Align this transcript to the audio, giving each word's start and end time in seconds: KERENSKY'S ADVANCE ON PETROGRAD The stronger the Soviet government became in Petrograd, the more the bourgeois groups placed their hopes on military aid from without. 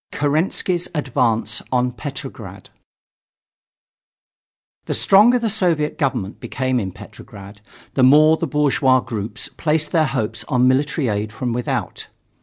KERENSKY'S 0.11 0.87
ADVANCE 0.95 1.61
ON 1.71 1.91
PETROGRAD 1.91 2.71
The 4.85 4.95
stronger 4.95 5.37
the 5.37 5.47
Soviet 5.47 5.99
government 5.99 6.39
became 6.39 6.79
in 6.79 6.91
Petrograd, 6.91 7.61
the 7.93 8.01
more 8.01 8.35
the 8.35 8.47
bourgeois 8.47 8.99
groups 9.01 9.47
placed 9.47 9.91
their 9.91 10.07
hopes 10.07 10.43
on 10.47 10.67
military 10.67 11.07
aid 11.07 11.31
from 11.31 11.53
without. 11.53 12.07